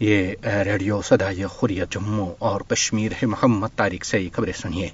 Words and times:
یہ 0.00 0.32
ریڈیو 0.44 1.02
سدائے 1.02 1.46
خوریت 1.46 1.92
جموں 1.92 2.34
اور 2.38 2.60
کشمیر 2.60 3.12
ہے 3.12 3.26
محمد 3.26 3.68
طارق 3.76 4.04
سے 4.04 4.28
خبریں 4.32 4.52
سنیے۔ 4.52 4.88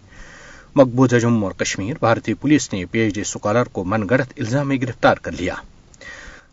مقبوضہ 0.74 1.16
جموں 1.16 1.42
اور 1.42 1.52
کشمیر، 1.52 1.94
بھارتی 2.00 2.34
پولیس 2.34 2.72
نے 2.72 2.84
پی 2.86 2.98
ایچ 2.98 3.14
ڈی 3.14 3.24
سکالر 3.24 3.64
کو 3.64 3.84
من 3.84 4.08
گڑت 4.10 4.32
الزام 4.36 4.68
میں 4.68 4.77
گرفتار 4.77 5.16
کر 5.16 5.32
لیا۔ 5.32 5.54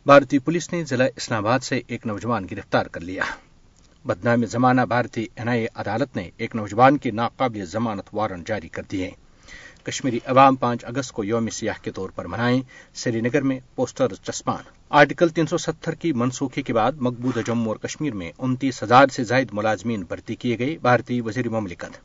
بھارتی 0.05 0.39
پولیس 0.39 0.73
نے 0.73 0.83
ضلع 0.83 1.07
اسلام 1.15 1.47
آباد 1.47 1.59
سے 1.59 1.81
ایک 1.87 2.05
نوجوان 2.05 2.45
گرفتار 2.51 2.85
کر 2.85 3.01
لیا۔ 3.01 3.23
بدنام 4.05 4.45
زمانہ 4.45 4.81
بھارتی 4.81 5.25
این 5.35 5.49
آئی 5.49 5.61
اے 5.61 5.67
عدالت 5.75 6.15
نے 6.15 6.29
ایک 6.37 6.55
نوجوان 6.55 6.97
کے 6.97 7.11
ناقابل 7.11 7.65
ضمانت 7.65 8.09
وارنٹ 8.13 8.47
جاری 8.47 8.69
کر 8.69 8.83
دیے۔ 8.91 9.11
کشمیری 9.87 10.19
عوام 10.25 10.55
پانچ 10.55 10.85
اگست 10.85 11.11
کو 11.11 11.23
یوم 11.23 11.49
سیاح 11.49 11.73
کے 11.81 11.91
طور 11.91 12.09
پر 12.09 12.25
منائیں۔ 12.25 12.61
سری 12.93 13.21
نگر 13.21 13.41
میں 13.41 13.59
پوسٹر 13.75 14.07
چسپان۔ 14.23 14.63
آرٹیکل 14.89 15.29
تین 15.29 15.47
سو 15.47 15.57
ستر 15.57 15.95
کی 15.95 16.13
منسوخی 16.13 16.61
کے 16.61 16.73
بعد 16.73 16.91
مقبوضہ 16.99 17.39
جموں 17.45 17.67
اور 17.67 17.75
کشمیر 17.75 18.13
میں 18.13 18.31
انتیس 18.37 18.83
ہزار 18.83 19.07
سے 19.07 19.23
زائد 19.23 19.47
ملازمین 19.51 20.01
بھرتی 20.01 20.35
کیے 20.35 20.59
گئے 20.59 20.77
بھارتی 20.81 21.21
وزیر 21.21 21.49
مملکت۔ 21.49 21.97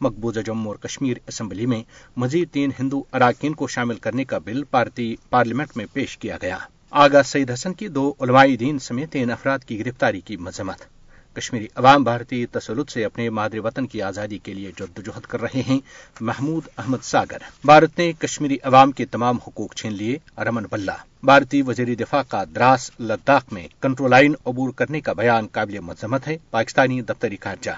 مقبوضہ 0.00 0.40
جموں 0.40 0.72
اور 0.72 0.76
کشمیر 0.76 1.16
اسمبلی 1.26 1.66
میں 1.66 1.82
مزید 2.16 2.48
تین 2.50 2.70
ہندو 2.80 3.02
اراکین 3.12 3.52
کو 3.52 3.66
شامل 3.66 3.94
کرنے 3.94 4.24
کا 4.24 4.38
بل 4.38 4.62
بھارتی 4.62 5.16
پارلیمنٹ 5.30 5.76
میں 5.76 5.86
پیش 5.92 6.18
کیا 6.18 6.38
گیا۔ 6.42 6.58
آغا 6.90 7.22
سعید 7.22 7.50
حسن 7.50 7.72
کی 7.72 7.88
دو 7.88 8.14
علمائی 8.20 8.56
دین 8.56 8.78
سمیت 8.78 9.12
تین 9.12 9.30
افراد 9.30 9.58
کی 9.58 9.78
گرفتاری 9.78 10.20
کی 10.20 10.36
مذمت۔ 10.36 10.95
کشمیری 11.36 11.66
عوام 11.74 12.04
بھارتی 12.04 12.46
تسلط 12.46 12.90
سے 12.90 13.04
اپنے 13.04 13.30
مادری 13.30 13.58
وطن 13.58 13.86
کی 13.86 14.02
آزادی 14.02 14.38
کے 14.38 14.54
لیے 14.54 14.72
جدوجہد 14.76 15.20
کر 15.20 15.40
رہے 15.40 15.62
ہیں، 15.68 15.78
محمود 16.20 16.62
احمد 16.78 16.98
ساگر۔ 17.02 17.36
بھارت 17.64 17.98
نے 17.98 18.12
کشمیری 18.12 18.58
عوام 18.62 18.92
کے 18.92 19.04
تمام 19.04 19.38
حقوق 19.46 19.74
چھین 19.74 19.92
لیے، 19.92 20.18
رمن 20.38 20.64
بلہ۔ 20.70 20.90
بھارتی 21.22 21.62
وزیر 21.62 21.94
دفاع 21.94 22.22
کا 22.28 22.44
دراس 22.54 22.90
لداخ 23.00 23.52
میں 23.52 23.68
کنٹرول 23.80 24.10
لائن 24.10 24.34
عبور 24.46 24.70
کرنے 24.70 25.00
کا 25.00 25.12
بیان 25.12 25.46
قابل 25.46 25.78
مذمت 25.78 26.28
ہے، 26.28 26.36
پاکستانی 26.50 27.00
دفتری 27.00 27.36
خارجہ۔ 27.40 27.70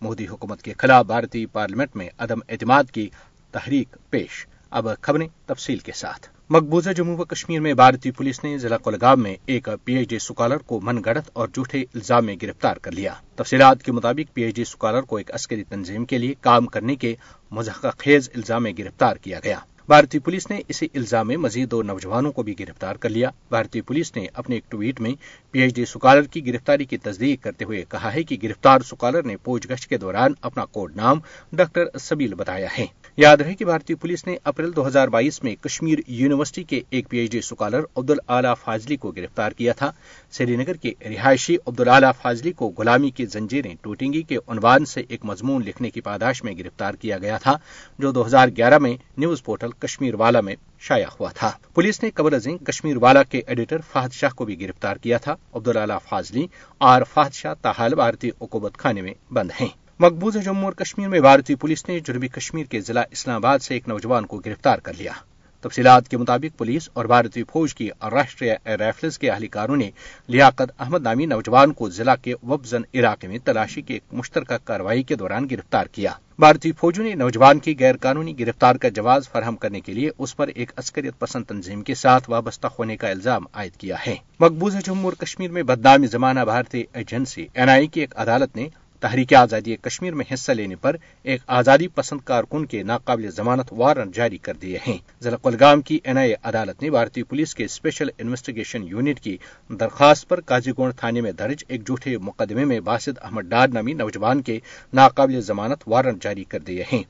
مودی 0.00 0.26
حکومت 0.26 0.62
کے 0.62 0.72
خلاف 0.78 1.06
بھارتی 1.06 1.46
پارلیمنٹ 1.46 1.96
میں 1.96 2.08
عدم 2.18 2.38
اعتماد 2.48 2.84
کی 2.92 3.08
تحریک 3.50 3.96
پیش۔ 4.10 4.46
اب 4.70 4.88
خبریں 5.00 5.28
تفصیل 5.46 5.78
کے 5.78 5.92
ساتھ۔ 5.92 6.28
مقبوضہ 6.50 6.90
جموں 6.90 7.16
و 7.16 7.24
کشمیر 7.24 7.60
میں 7.60 7.74
بھارتی 7.74 8.10
پولیس 8.10 8.44
نے 8.44 8.58
ضلع 8.58 8.76
کولگام 8.76 9.22
میں 9.22 9.36
ایک 9.46 9.68
پی 9.84 9.94
ایچ 9.94 10.08
ڈی 10.08 10.18
سکالر 10.18 10.56
کو 10.56 10.80
من 10.80 10.98
گڑت 11.06 11.30
اور 11.32 11.48
جھوٹے 11.48 11.80
الزام 11.94 12.26
میں 12.26 12.36
گرفتار 12.42 12.76
کر 12.76 12.92
لیا۔ 12.92 13.14
تفصیلات 13.36 13.82
کے 13.82 13.92
مطابق 13.92 14.34
پی 14.34 14.42
ایچ 14.42 14.54
ڈی 14.54 14.64
سکالر 14.64 15.00
کو 15.00 15.16
ایک 15.16 15.34
عسکری 15.34 15.64
تنظیم 15.64 16.04
کے 16.04 16.18
لیے 16.18 16.34
کام 16.40 16.66
کرنے 16.66 16.96
کے 16.96 17.14
مضحکہ 17.50 17.90
خیز 17.98 18.30
الزام 18.34 18.62
میں 18.62 18.72
گرفتار 18.78 19.16
کیا 19.16 19.40
گیا۔ 19.44 19.58
بھارتی 19.90 20.18
پولیس 20.18 20.48
نے 20.50 20.60
اسی 20.68 20.86
الزام 20.94 21.28
میں 21.28 21.36
مزید 21.36 21.70
دو 21.70 21.82
نوجوانوں 21.82 22.30
کو 22.32 22.42
بھی 22.42 22.54
گرفتار 22.58 22.96
کر 22.96 23.08
لیا۔ 23.08 23.30
بھارتی 23.50 23.80
پولیس 23.80 24.14
نے 24.16 24.26
اپنے 24.34 24.54
ایک 24.54 24.70
ٹویٹ 24.70 25.00
میں 25.00 25.12
پی 25.52 25.60
ایچ 25.60 25.74
ڈی 25.74 25.84
سکالر 25.84 26.26
کی 26.32 26.46
گرفتاری 26.46 26.84
کی 26.84 26.98
تصدیق 26.98 27.42
کرتے 27.44 27.64
ہوئے 27.64 27.82
کہا 27.88 28.12
ہے 28.14 28.22
کہ 28.22 28.36
گرفتار 28.42 28.80
سکالر 28.80 29.22
نے 29.22 29.36
پوچھ 29.36 29.66
گچھ 29.68 29.88
کے 29.88 29.98
دوران 29.98 30.32
اپنا 30.40 30.64
کوڈ 30.64 30.96
نام 30.96 31.18
ڈاکٹر 31.52 31.98
سبیل 32.00 32.34
بتایا 32.34 32.68
ہے۔ 32.78 32.86
یاد 33.18 33.36
رہے 33.36 33.54
کہ 33.54 33.64
بھارتی 33.64 33.94
پولیس 33.94 34.26
نے 34.26 34.36
اپریل 34.44 34.74
دو 34.76 34.86
ہزار 34.86 35.08
بائیس 35.08 35.42
میں 35.44 35.54
کشمیر 35.62 35.98
یونیورسٹی 36.08 36.62
کے 36.62 36.80
ایک 36.90 37.08
پی 37.08 37.18
ایچ 37.18 37.30
ڈی 37.32 37.40
سکالر 37.40 37.80
عبد 37.96 38.10
العلی 38.10 38.52
فاضلی 38.64 38.96
کو 38.96 39.10
گرفتار 39.10 39.52
کیا 39.52 39.72
تھا۔ 39.72 39.90
سری 40.30 40.56
نگر 40.56 40.76
کے 40.76 40.92
رہائشی 41.04 41.56
عبدالعلی 41.66 42.12
فاضلی 42.22 42.52
کو 42.52 42.72
غلامی 42.78 43.10
کی 43.10 43.26
زنجیریں 43.26 43.74
ٹوٹیں 43.80 44.12
گی 44.12 44.22
کے 44.22 44.38
عنوان 44.46 44.84
سے 44.84 45.02
ایک 45.08 45.24
مضمون 45.24 45.64
لکھنے 45.66 45.90
کی 45.90 46.00
پاداش 46.00 46.44
میں 46.44 46.54
گرفتار 46.58 46.94
کیا 46.94 47.18
گیا 47.18 47.38
تھا، 47.38 47.56
جو 47.98 48.10
دو 48.10 48.26
ہزار 48.26 48.48
گیارہ 48.56 48.78
میں 48.78 48.96
نیوز 49.16 49.42
پورٹل 49.44 49.70
کشمیر 49.80 50.14
والا 50.14 50.40
میں 50.40 50.54
شائع 50.78 51.06
ہوا 51.20 51.30
تھا۔ 51.34 51.50
پولیس 51.74 52.02
نے 52.02 52.10
قبر 52.10 52.32
ازیں 52.32 52.56
کشمیر 52.56 52.96
والا 52.96 53.22
کے 53.22 53.42
ایڈیٹر 53.46 53.78
فہد 53.92 54.12
شاہ 54.12 54.30
کو 54.30 54.44
بھی 54.44 54.60
گرفتار 54.60 54.96
کیا 54.96 55.18
تھا۔ 55.18 55.36
عبد 55.54 55.68
فاضلی 56.08 56.46
اور 56.78 57.02
فہد 57.14 57.34
شاہ 57.34 57.54
تاحال 57.62 57.94
بھارتی 57.94 58.30
حکومت 58.40 58.78
خانے 58.78 59.02
میں 59.02 59.14
بند 59.30 59.50
ہیں۔ 59.60 59.68
مقبوضہ 60.00 60.38
جموں 60.38 60.64
اور 60.64 60.72
کشمیر 60.72 61.08
میں 61.08 61.20
بھارتی 61.20 61.54
پولیس 61.54 61.88
نے 61.88 62.00
جنوبی 62.00 62.28
کشمیر 62.28 62.64
کے 62.64 62.80
ضلع 62.80 63.02
اسلام 63.10 63.36
آباد 63.36 63.58
سے 63.58 63.74
ایک 63.74 63.88
نوجوان 63.88 64.26
کو 64.26 64.38
گرفتار 64.38 64.78
کر 64.78 64.92
لیا۔ 64.98 65.12
تفصیلات 65.60 66.08
کے 66.08 66.16
مطابق 66.16 66.58
پولیس 66.58 66.88
اور 66.92 67.04
بھارتی 67.04 67.42
فوج 67.42 67.74
کی 67.74 67.90
راشٹریہ 68.10 68.52
رائفلز 68.66 69.18
کے 69.18 69.30
اہلکاروں 69.30 69.76
نے 69.76 69.90
لیاقت 70.26 70.72
احمد 70.78 71.02
نامی 71.02 71.26
نوجوان 71.26 71.72
کو 71.72 71.90
ضلع 71.90 72.14
کے 72.22 72.34
وبزن 72.42 72.82
علاقے 72.94 73.28
میں 73.28 73.38
تلاشی 73.44 73.82
کی 73.82 73.94
ایک 73.94 74.02
مشترکہ 74.12 74.58
کارروائی 74.64 75.02
کے 75.02 75.14
دوران 75.14 75.46
گرفتار 75.50 75.86
کیا۔ 75.86 76.12
بھارتی 76.38 76.72
فوجوں 76.72 77.04
نے 77.04 77.14
نوجوان 77.14 77.58
کی 77.58 77.74
غیر 77.80 77.96
قانونی 77.96 78.38
گرفتار 78.38 78.74
کا 78.74 78.88
جواز 78.88 79.28
فراہم 79.28 79.56
کرنے 79.56 79.80
کے 79.80 79.92
لیے 79.92 80.10
اس 80.18 80.36
پر 80.36 80.48
ایک 80.48 80.72
عسکریت 80.76 81.18
پسند 81.18 81.44
تنظیم 81.44 81.82
کے 81.82 81.94
ساتھ 81.94 82.30
وابستہ 82.30 82.66
ہونے 82.78 82.96
کا 82.96 83.08
الزام 83.08 83.44
عائد 83.52 83.72
کیا 83.72 83.96
ہے۔ 84.06 84.16
مقبوضہ 84.40 84.78
جموں 84.84 85.04
اور 85.04 85.12
کشمیر 85.12 85.50
میں 85.50 85.62
بدنامی 85.62 86.06
زمانہ 86.06 86.40
بھارتی 86.40 86.84
ایجنسی 86.92 87.46
این 87.54 87.68
آئی 87.68 87.86
کی 87.86 88.00
ایک 88.00 88.14
عدالت 88.16 88.56
نے 88.56 88.68
تحریک 89.00 89.34
آزادی 89.34 89.76
کشمیر 89.76 90.14
میں 90.14 90.24
حصہ 90.34 90.52
لینے 90.52 90.76
پر 90.76 90.96
ایک 91.22 91.40
آزادی 91.46 91.88
پسند 91.88 92.20
کارکن 92.24 92.66
کے 92.66 92.82
ناقابل 92.82 93.30
ضمانت 93.30 93.72
وارنٹ 93.72 94.14
جاری 94.14 94.38
کر 94.38 94.54
دیے 94.54 94.78
ہیں۔ 94.86 94.96
ضلع 95.22 95.36
کلگام 95.42 95.80
کی 95.80 95.98
این 96.04 96.18
آئی 96.18 96.30
اے 96.30 96.36
عدالت 96.42 96.82
نے 96.82 96.90
بھارتی 96.90 97.22
پولیس 97.22 97.54
کے 97.54 97.64
اسپیشل 97.64 98.08
انویسٹیگیشن 98.18 98.82
یونٹ 98.82 99.20
کی 99.20 99.36
درخواست 99.70 100.28
پر 100.28 100.40
کازی 100.40 100.70
گونڈ 100.70 100.94
تھانے 100.94 101.20
میں 101.20 101.32
درج 101.32 101.64
ایک 101.68 101.86
جھوٹے 101.86 102.18
مقدمے 102.18 102.64
میں 102.64 102.80
باسد 102.80 103.18
احمد 103.22 103.42
ڈار 103.42 103.68
نامی 103.68 103.92
نوجوان 103.92 104.42
کے 104.42 104.58
ناقابل 104.92 105.40
ضمانت 105.40 105.82
وارنٹ 105.86 106.22
جاری 106.22 106.44
کر 106.44 106.58
دیے 106.58 106.84
ہیں۔ 106.92 107.02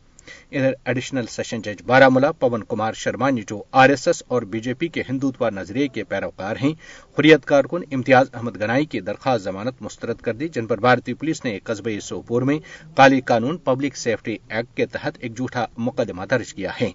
ایڈیشنل 0.50 1.26
سیشن 1.26 1.62
جج 1.62 1.82
بارہ 1.86 2.32
پون 2.38 2.62
کمار 2.64 2.92
شرما 2.92 3.30
نے 3.30 3.40
جو 3.48 3.62
آر 3.72 3.88
ایس 3.88 4.06
ایس 4.08 4.22
اور 4.28 4.42
بی 4.42 4.60
جے 4.60 4.74
پی 4.74 4.88
کے 4.88 5.02
ہندوتوا 5.08 5.50
نظریے 5.50 5.88
کے 5.88 6.04
پیروکار 6.04 6.56
ہیں۔ 6.62 6.72
حریت 7.18 7.44
کارکن 7.44 7.82
امتیاز 7.92 8.26
احمد 8.34 8.60
گنائی 8.60 8.84
کی 8.84 9.00
درخواست 9.00 9.44
ضمانت 9.44 9.82
مسترد 9.82 10.16
کر 10.16 10.34
دی۔ 10.34 10.48
جن 10.48 10.66
پر 10.66 10.80
بھارتی 10.80 11.14
پولیس 11.14 11.44
نے 11.44 11.58
قصبے 11.64 12.00
سوپور 12.00 12.42
میں 12.42 12.58
کالی 12.96 13.20
قانون 13.20 13.56
پبلک 13.56 13.96
سیفٹی 13.96 14.36
ایکٹ 14.48 14.76
کے 14.76 14.86
تحت 14.86 15.18
ایک 15.20 15.36
جھوٹا 15.36 15.64
مقدمہ 15.78 16.24
درج 16.30 16.54
کیا 16.54 16.70
ہے۔ 16.80 16.90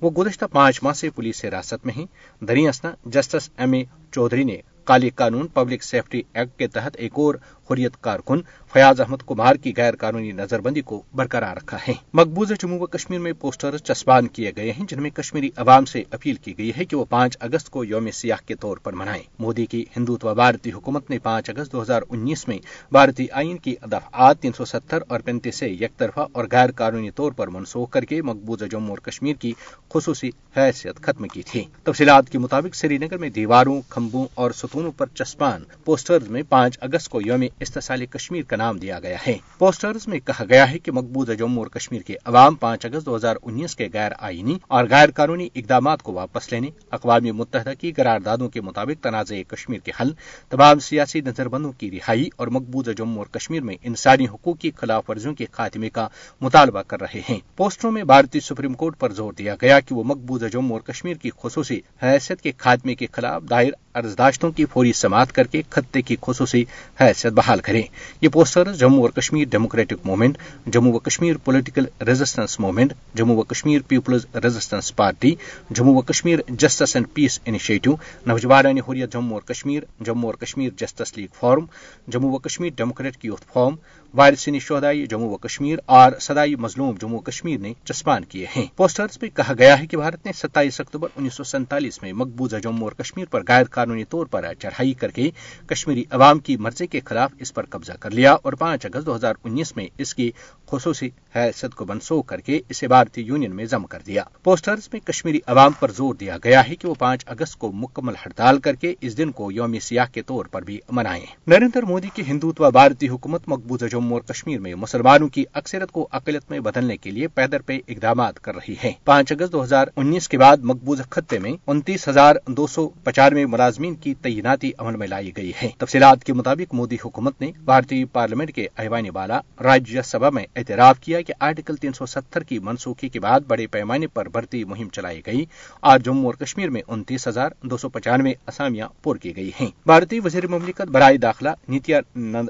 وہ 0.00 0.10
گزشتہ 0.10 0.44
پانچ 0.52 0.82
ماہ 0.82 0.92
سے 0.92 1.10
پولیس 1.10 1.44
حراست 1.44 1.86
میں 1.86 1.94
ہیں۔ 1.96 2.06
دری 2.40 2.68
اسنا 2.68 2.94
جسٹس 3.04 3.50
ایم 3.58 3.72
اے 3.72 3.84
چودھری 4.12 4.44
نے 4.44 4.56
کالی 4.84 5.10
قانون 5.10 5.46
پبلک 5.46 5.82
سیفٹی 5.82 6.22
ایکٹ 6.34 6.58
کے 6.58 6.66
تحت 6.66 6.96
ایک 6.96 7.12
اور 7.14 7.34
حریت 7.70 7.96
کارکن 8.00 8.40
فیاض 8.72 9.00
احمد 9.00 9.16
کمار 9.26 9.54
کی 9.54 9.72
غیر 9.76 9.96
قانونی 9.96 10.32
نظر 10.32 10.60
بندی 10.60 10.80
کو 10.80 11.02
برقرار 11.14 11.56
رکھا 11.56 11.78
ہے۔ 11.88 11.94
مقبوضہ 12.14 12.54
جموں 12.60 12.78
و 12.78 12.86
کشمیر 12.86 13.18
میں 13.18 13.32
پوسٹر 13.32 13.76
چسپان 13.78 14.26
کیے 14.26 14.52
گئے 14.56 14.72
ہیں، 14.72 14.86
جن 14.88 15.02
میں 15.02 15.10
کشمیری 15.10 15.50
عوام 15.56 15.84
سے 15.84 16.02
اپیل 16.10 16.34
کی 16.34 16.58
گئی 16.58 16.72
ہے 16.76 16.84
کہ 16.84 16.96
وہ 16.96 17.04
پانچ 17.04 17.36
اگست 17.40 17.70
کو 17.70 17.84
یوم 17.84 18.10
سیاح 18.10 18.36
کے 18.46 18.54
طور 18.54 18.76
پر 18.76 18.92
منائیں۔ 18.92 19.22
مودی 19.38 19.66
کی 19.66 19.84
ہندوتوا 19.96 20.32
بھارتی 20.32 20.72
حکومت 20.72 21.10
نے 21.10 21.18
پانچ 21.18 21.50
اگست 21.50 21.72
دو 21.72 21.82
ہزار 21.82 22.02
انیس 22.08 22.48
میں 22.48 22.58
بھارتی 22.92 23.26
آئین 23.32 23.56
کی 23.58 23.74
دفعات 23.82 24.40
تین 24.40 24.52
سو 24.52 24.64
ستر 24.64 24.98
اور 25.08 25.20
پینتیس 25.20 25.56
سے 25.56 25.68
یک 25.68 25.98
طرفہ 25.98 26.26
اور 26.32 26.44
غیر 26.52 26.70
قانونی 26.70 27.10
طور 27.10 27.32
پر 27.32 27.48
منسوخ 27.48 27.90
کر 27.90 28.04
کے 28.04 28.22
مقبوضہ 28.22 28.64
جموں 28.64 28.90
اور 28.90 28.98
کشمیر 28.98 29.34
کی 29.34 29.52
خصوصی 29.88 30.30
حیثیت 30.56 30.96
ختم 30.96 31.28
کی 31.28 31.42
تھی۔ 31.42 31.64
تفصیلات 31.82 32.30
کے 32.30 32.38
مطابق 32.38 32.74
سری 32.74 32.98
نگر 32.98 33.18
میں 33.18 33.28
دیواروں، 33.28 33.80
کھمبوں 33.88 34.26
اور 34.34 34.50
ستونوں 34.50 34.92
پر 34.92 35.06
چسپان 35.14 35.64
پوسٹر 35.84 36.18
میں 36.28 36.42
پانچ 36.48 36.78
اگست 36.80 37.08
کو 37.08 37.20
یوم 37.20 37.44
استحصال 37.60 38.06
کشمیر 38.06 38.42
کا 38.42 38.56
نام 38.56 38.78
دیا 38.78 39.00
گیا 39.00 39.16
ہے۔ 39.26 39.36
پوسٹرز 39.58 40.06
میں 40.06 40.18
کہا 40.20 40.44
گیا 40.48 40.70
ہے 40.70 40.78
کہ 40.78 40.92
مقبوضہ 40.92 41.32
جموں 41.32 41.62
اور 41.62 41.66
کشمیر 41.66 42.02
کے 42.02 42.14
عوام 42.24 42.54
پانچ 42.54 42.86
اگست 42.86 43.06
دو 43.06 43.16
ہزار 43.16 43.36
انیس 43.42 43.76
کے 43.76 43.88
غیر 43.92 44.12
آئینی 44.18 44.58
اور 44.68 44.84
غیر 44.90 45.10
قانونی 45.10 45.48
اقدامات 45.54 46.02
کو 46.02 46.12
واپس 46.12 46.52
لینے، 46.52 46.70
اقوام 46.90 47.24
متحدہ 47.24 47.72
کی 47.80 47.92
قراردادوں 47.92 48.48
کے 48.48 48.60
مطابق 48.60 49.02
تنازع 49.02 49.34
کشمیر 49.48 49.78
کے 49.78 49.92
حل، 50.00 50.12
تمام 50.50 50.78
سیاسی 50.78 51.20
نظر 51.20 51.48
بندوں 51.48 51.72
کی 51.72 51.90
رہائی 51.90 52.28
اور 52.36 52.46
مقبوضہ 52.46 52.90
جموں 52.90 53.18
اور 53.18 53.26
کشمیر 53.26 53.62
میں 53.62 53.76
انسانی 53.82 54.26
حقوق 54.26 54.58
کی 54.58 54.70
خلاف 54.76 55.10
ورزیوں 55.10 55.34
کے 55.34 55.46
خاتمے 55.52 55.90
کا 55.90 56.08
مطالبہ 56.40 56.82
کر 56.82 57.00
رہے 57.00 57.20
ہیں۔ 57.28 57.38
پوسٹروں 57.56 57.92
میں 57.92 58.04
بھارتی 58.04 58.40
سپریم 58.40 58.74
کورٹ 58.74 58.98
پر 58.98 59.12
زور 59.12 59.32
دیا 59.32 59.54
گیا 59.62 59.80
کہ 59.80 59.94
وہ 59.94 60.04
مقبوضہ 60.04 60.46
جموں 60.46 60.72
اور 60.72 60.80
کشمیر 60.80 61.14
کی 61.14 61.30
خصوصی 61.42 61.80
حیثیت 62.02 62.40
کے 62.40 62.52
خاتمے 62.58 62.94
کے 62.94 63.06
خلاف 63.12 63.42
دائر 63.50 63.72
ارزداشتوں 63.94 64.50
کی 64.50 64.64
فوری 64.64 64.92
سماعت 64.92 65.32
کر 65.32 65.46
کے 65.46 65.62
خطے 65.70 66.02
کی 66.02 66.16
خصوصی 66.20 66.64
حیثیت 67.00 67.32
بحال 67.32 67.45
بحال 67.46 67.60
کریں۔ 67.60 67.82
یہ 68.20 68.28
پوسٹرز 68.28 68.78
جموں 68.78 69.02
اور 69.02 69.10
کشمیر 69.10 69.44
ڈیموکریٹک 69.50 69.98
موومنٹ 70.04 70.38
جموں 70.66 70.92
و 70.92 70.98
Kashmir 70.98 71.36
political 71.36 71.84
resistance 72.06 72.58
movement 72.60 72.92
Jammu 73.14 73.36
و 73.36 73.42
Kashmir 73.42 73.80
people's 73.88 74.26
resistance 74.34 74.94
party 74.96 75.34
Jammu 75.70 75.94
و 75.94 76.00
Kashmir 76.00 76.38
justice 76.48 76.96
and 76.96 77.06
peace 77.14 77.38
initiative 77.44 77.94
نوجوان 78.26 78.78
حریت 78.78 79.12
جموں 79.12 79.32
اور 79.32 79.42
کشمیر، 79.42 79.82
جموں 80.00 80.28
اور 80.28 80.34
Kashmir 80.34 80.70
justice 80.76 81.16
league 81.16 81.26
forum 81.40 81.66
Jammu 82.08 82.32
و 82.32 82.38
کشمیر 82.38 82.70
ڈیموکریٹک 82.76 83.24
یوتھ 83.24 83.44
فارم 83.52 83.74
وارثین 84.16 84.58
شہدائی 84.58 85.06
جموں 85.06 85.30
و 85.30 85.36
کشمیر 85.36 85.78
اور 85.86 86.12
سدائی 86.20 86.54
مظلوم 86.56 86.94
جموں 87.00 87.18
و 87.18 87.20
کشمیر 87.20 87.58
نے 87.58 87.72
چسپان 87.84 88.24
کیے 88.24 88.46
ہیں۔ 88.56 88.66
پوسٹرز 88.76 89.18
میں 89.22 89.30
کہا 89.30 89.52
گیا 89.58 89.80
ہے 89.80 89.86
کہ 89.86 89.96
بھارت 89.96 90.26
نے 90.26 90.32
ستائیس 90.32 90.80
اکتوبر 90.80 91.08
انیس 91.16 91.34
سو 91.34 91.44
سینتالیس 91.44 92.02
میں 92.02 92.12
مقبوضہ 92.12 92.56
جموں 92.56 92.82
اور 92.82 92.92
کشمیر 92.92 93.24
پر 93.24 93.42
غیر 93.48 93.64
قانونی 93.64 94.04
طور 94.04 94.26
پر 94.26 94.54
چڑھائی 94.58 94.92
کر 94.92 95.10
کے 95.10 95.30
کشمیری 95.66 96.04
عوام 96.10 96.38
کی 96.38 96.56
مرضی 96.56 96.86
کے 96.86 97.00
خلاف 97.04 97.30
اس 97.38 97.54
پر 97.54 97.66
قبضہ 97.66 97.92
کر 97.92 98.10
لیا 98.10 98.32
اور 98.32 98.52
پانچ 98.52 98.86
اگست 98.86 99.06
دو 99.06 99.16
ہزار 99.16 99.34
انیس 99.44 99.76
میں 99.76 99.86
اس 99.98 100.14
کی 100.14 100.30
خصوصی 100.66 101.08
حیثیت 101.36 101.74
کو 101.74 101.84
منسوخ 101.88 102.26
کر 102.26 102.40
کے 102.40 102.60
اسے 102.68 102.88
بھارتی 102.88 103.22
یونین 103.22 103.56
میں 103.56 103.64
ضم 103.64 103.84
کر 103.84 103.98
دیا۔ 104.06 104.22
پوسٹرز 104.42 104.88
میں 104.92 105.00
کشمیری 105.00 105.40
عوام 105.46 105.72
پر 105.80 105.90
زور 105.90 106.14
دیا 106.14 106.36
گیا 106.44 106.68
ہے 106.68 106.74
کہ 106.74 106.88
وہ 106.88 106.94
پانچ 106.94 107.22
اگست 107.26 107.58
کو 107.58 107.72
مکمل 107.72 108.14
ہڑتال 108.26 108.58
کر 108.58 108.74
کے 108.74 108.94
اس 109.00 109.18
دن 109.18 109.30
کو 109.30 109.52
یوم 109.52 109.78
سیاہ 109.78 110.06
کے 110.12 110.22
طور 110.22 110.44
پر 110.44 110.62
بھی 110.62 110.80
منائیں۔ 110.90 111.26
نریندر 111.46 111.82
مودی 111.82 112.08
کی 112.14 112.22
ہندوتوا 112.26 112.68
بھارتی 112.68 113.08
حکومت 113.08 113.42
مقبوضہ 113.46 113.84
جموں 113.84 114.05
جموں 114.06 114.18
اور 114.18 114.34
کشمیر 114.34 114.58
میں 114.60 114.74
مسلمانوں 114.74 115.28
کی 115.28 115.44
اکثرت 115.52 115.90
کو 115.92 116.08
اقلیت 116.10 116.50
میں 116.50 116.58
بدلنے 116.60 116.96
کے 116.96 117.10
لیے 117.10 117.28
پیدر 117.28 117.62
پہ 117.62 117.78
اقدامات 117.88 118.40
کر 118.40 118.54
رہی 118.54 118.74
ہے 118.84 118.92
پانچ 119.04 119.32
اگست 119.32 119.52
دو 119.52 119.64
ہزار 119.64 119.86
انیس 119.96 120.28
کے 120.28 120.38
بعد 120.38 120.56
مقبوض 120.62 121.00
خطے 121.10 121.38
میں 121.38 121.52
انتیس 121.66 122.08
ہزار 122.08 122.36
دو 122.46 122.66
سو 122.66 122.88
پچانوے 122.88 123.46
ملازمین 123.46 123.94
کی 123.94 124.14
تعیناتی 124.14 124.70
عمل 124.78 124.96
میں 124.96 125.06
لائی 125.06 125.32
گئی 125.36 125.52
ہے 125.62 125.68
تفصیلات 125.78 126.24
کے 126.24 126.32
مطابق 126.32 126.74
مودی 126.74 126.96
حکومت 127.04 127.40
نے 127.40 127.50
بھارتی 127.64 128.04
پارلیمنٹ 128.04 128.54
کے 128.54 128.66
ایوانی 128.76 129.10
بالا 129.10 129.40
راجیہ 129.62 130.00
سبھا 130.04 130.30
میں 130.30 130.46
اعتراف 130.56 131.00
کیا 131.00 131.20
کہ 131.20 131.34
آرٹیکل 131.40 131.76
تین 131.76 131.92
سو 131.92 132.06
ستر 132.06 132.42
کی 132.42 132.58
منسوخی 132.58 133.08
کے 133.08 133.20
بعد 133.20 133.40
بڑے 133.48 133.66
پیمانے 133.66 134.06
پر 134.06 134.28
بھرتی 134.28 134.64
مہم 134.64 134.88
چلائی 134.88 135.22
گئی۔ 135.26 135.44
اور 135.80 135.98
جموں 135.98 136.24
اور 136.24 136.34
کشمیر 136.34 136.70
میں 136.70 136.82
انتیس 136.88 137.28
ہزار 137.28 137.50
دو 137.62 137.76
سو 137.76 137.88
پچانوے 137.88 138.32
اسامیاں 138.46 138.88
پور 139.02 139.16
کی 139.16 139.36
گئی 139.36 139.50
ہیں۔ 139.60 139.70
بھارتی 139.86 140.20
وزیر 140.24 140.46
مملکت 140.46 140.90
برائے 140.92 141.16
داخلہ 141.16 141.48
نیتیا 141.68 142.00